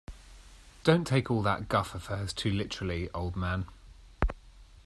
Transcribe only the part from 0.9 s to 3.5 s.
take all that guff of hers too literally, old